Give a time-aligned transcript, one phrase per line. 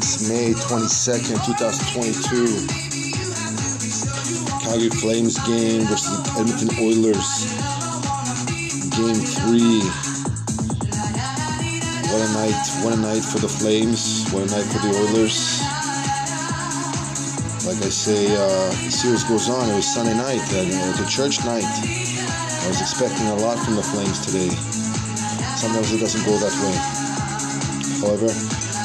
[0.00, 2.56] May 22nd, 2022.
[4.64, 7.28] Calgary Flames game versus Edmonton Oilers.
[8.96, 9.84] Game three.
[12.08, 12.56] What a night.
[12.80, 14.24] What a night for the Flames.
[14.32, 15.60] What a night for the Oilers.
[17.68, 19.68] Like I say, uh, the series goes on.
[19.68, 20.40] It was Sunday night.
[20.54, 21.68] And it was a church night.
[21.68, 24.48] I was expecting a lot from the Flames today.
[25.60, 26.76] Sometimes it doesn't go that way.
[28.00, 28.32] However,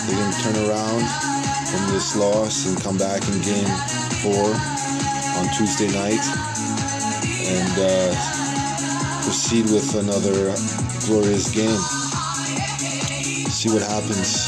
[0.07, 1.03] they can turn around
[1.69, 3.71] from this loss and come back in game
[4.21, 4.53] four
[5.37, 6.21] on Tuesday night
[7.45, 8.13] and uh,
[9.23, 10.53] proceed with another
[11.05, 11.79] glorious game.
[13.49, 14.47] See what happens.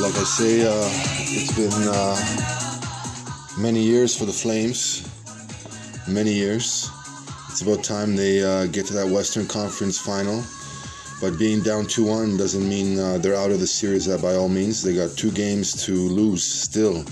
[0.00, 0.88] Like I say, uh,
[1.32, 2.16] it's been uh,
[3.58, 5.08] many years for the Flames.
[6.08, 6.90] Many years.
[7.48, 10.42] It's about time they uh, get to that Western Conference final.
[11.22, 14.34] But being down 2 1 doesn't mean uh, they're out of the series uh, by
[14.34, 14.82] all means.
[14.82, 17.04] They got two games to lose still,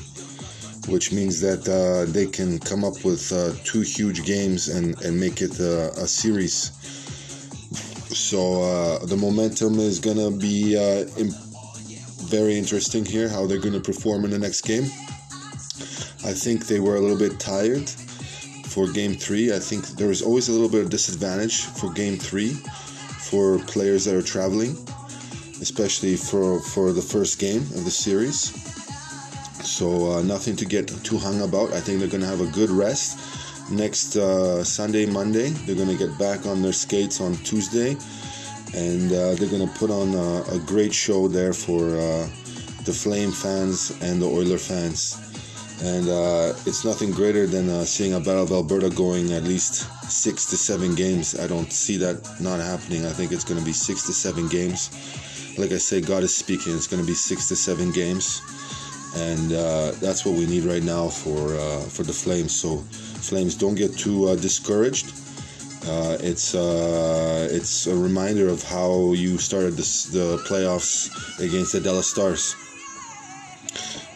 [0.88, 5.18] which means that uh, they can come up with uh, two huge games and, and
[5.18, 6.72] make it uh, a series.
[8.10, 10.74] So uh, the momentum is going to be
[11.16, 11.36] imp-
[12.26, 14.86] very interesting here, how they're going to perform in the next game.
[16.26, 17.88] I think they were a little bit tired
[18.66, 19.54] for game three.
[19.54, 22.58] I think there was always a little bit of disadvantage for game three
[23.30, 24.76] for players that are traveling,
[25.60, 28.52] especially for for the first game of the series.
[29.64, 31.72] So uh, nothing to get too hung about.
[31.72, 33.18] I think they're going to have a good rest
[33.70, 35.50] next uh, Sunday, Monday.
[35.50, 37.96] They're going to get back on their skates on Tuesday,
[38.74, 42.26] and uh, they're going to put on a, a, great show there for uh,
[42.84, 45.29] the Flame fans and the Oiler fans.
[45.82, 49.88] And uh, it's nothing greater than uh, seeing a Battle of Alberta going at least
[50.10, 51.38] six to seven games.
[51.40, 53.06] I don't see that not happening.
[53.06, 54.90] I think it's going to be six to seven games.
[55.56, 56.74] Like I say, God is speaking.
[56.76, 58.42] It's going to be six to seven games,
[59.16, 62.54] and uh, that's what we need right now for uh, for the Flames.
[62.54, 62.78] So,
[63.24, 65.12] Flames, don't get too uh, discouraged.
[65.86, 71.08] Uh, it's it's a reminder of how you started this, the playoffs
[71.40, 72.54] against the Dallas Stars.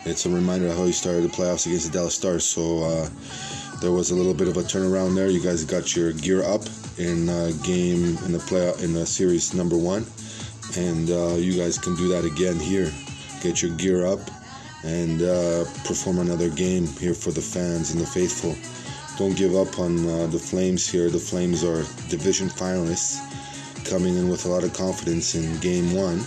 [0.06, 2.44] It's a reminder of how you started the playoffs against the Dallas Stars.
[2.44, 3.08] So uh,
[3.80, 5.30] there was a little bit of a turnaround there.
[5.30, 6.62] You guys got your gear up
[6.98, 10.04] in uh, game in the play in the series number one,
[10.76, 12.92] and uh, you guys can do that again here.
[13.42, 14.20] Get your gear up
[14.84, 18.54] and uh, perform another game here for the fans and the faithful.
[19.16, 21.08] Don't give up on uh, the Flames here.
[21.08, 23.18] The Flames are division finalists,
[23.88, 26.20] coming in with a lot of confidence in game one,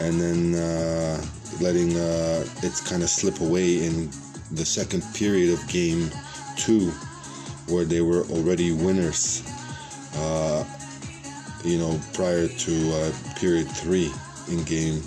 [0.00, 1.24] and then uh,
[1.60, 4.10] letting it kind of slip away in
[4.52, 6.10] the second period of game
[6.56, 6.90] two,
[7.68, 9.42] where they were already winners,
[10.16, 10.64] uh,
[11.64, 14.12] you know, prior to uh, period three
[14.48, 15.02] in game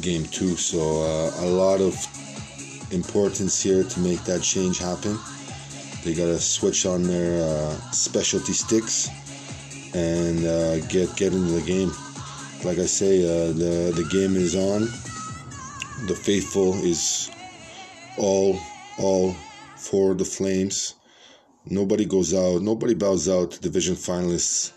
[0.00, 0.56] game two.
[0.56, 1.94] So uh, a lot of
[2.92, 5.18] importance here to make that change happen.
[6.04, 9.08] They got to switch on their uh, specialty sticks
[9.94, 11.90] and uh, get get into the game.
[12.64, 14.82] Like I say, uh, the the game is on.
[16.08, 17.30] The faithful is
[18.16, 18.58] all
[18.98, 19.34] all
[19.76, 20.94] for the Flames.
[21.66, 22.62] Nobody goes out.
[22.62, 24.72] Nobody bows out division finalists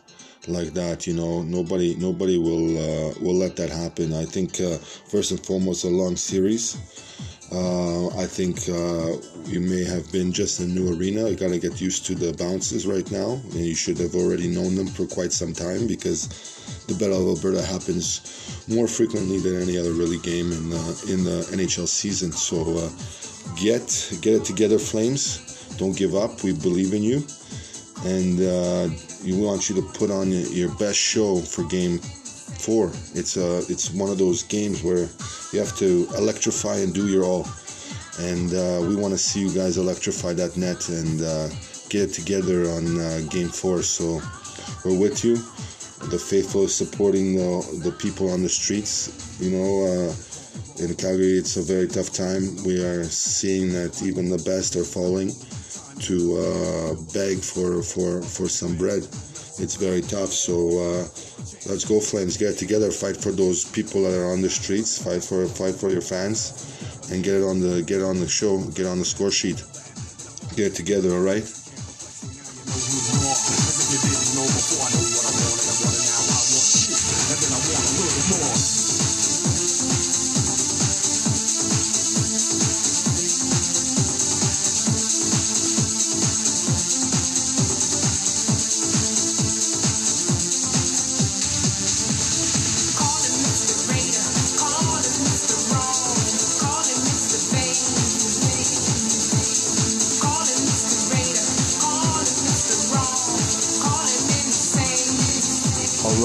[0.48, 1.08] like that.
[1.08, 4.14] You know, nobody nobody will uh, will let that happen.
[4.14, 6.78] I think uh, first and foremost a long series.
[7.52, 11.28] Uh, I think uh, you may have been just a new arena.
[11.28, 14.48] You got to get used to the bounces right now, and you should have already
[14.48, 16.30] known them for quite some time because
[16.88, 21.24] the Battle of Alberta happens more frequently than any other really game in the in
[21.26, 22.32] the NHL season.
[22.32, 22.90] So uh,
[23.60, 23.84] get
[24.22, 25.76] get it together, Flames.
[25.78, 26.44] Don't give up.
[26.44, 27.26] We believe in you,
[28.06, 28.88] and uh,
[29.26, 32.00] we want you to put on your best show for Game
[32.66, 32.92] Four.
[33.14, 35.10] It's uh, it's one of those games where
[35.52, 37.48] you have to electrify and do your all,
[38.20, 41.50] and uh, we want to see you guys electrify that net and uh,
[41.90, 43.82] get it together on uh, Game Four.
[43.82, 44.22] So
[44.86, 45.36] we're with you.
[46.10, 49.40] The faithful is supporting the, the people on the streets.
[49.40, 50.14] You know uh,
[50.84, 52.44] in Calgary, it's a very tough time.
[52.66, 55.32] We are seeing that even the best are falling
[56.02, 59.08] to uh, beg for, for, for some bread.
[59.62, 60.30] It's very tough.
[60.30, 61.04] So uh,
[61.70, 62.36] let's go, Flames.
[62.36, 62.90] Get together.
[62.90, 64.98] Fight for those people that are on the streets.
[65.04, 66.74] Fight for fight for your fans,
[67.12, 68.58] and get it on the get on the show.
[68.74, 69.64] Get on the score sheet.
[70.56, 71.14] Get it together.
[71.14, 71.46] All right.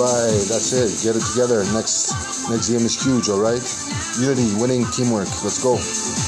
[0.00, 1.04] Right, that's it.
[1.04, 1.64] Get it together.
[1.72, 2.12] Next
[2.50, 3.62] next game is huge, all right?
[4.20, 5.28] Unity, winning, teamwork.
[5.42, 6.25] Let's go.